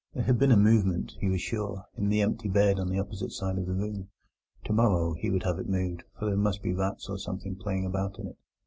[0.15, 3.31] There had been a movement, he was sure, in the empty bed on the opposite
[3.31, 4.07] side of the room.
[4.65, 8.17] Tomorrow he would have it moved, for there must be rats or something playing about
[8.17, 8.37] in it.